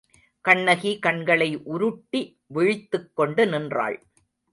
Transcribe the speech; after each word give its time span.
கண்ணகி 0.45 0.99
கண்களை 0.99 1.49
உருட்டி 1.65 2.21
விழித்துக்கொண்டு 2.47 3.45
நின்றாள். 3.47 3.97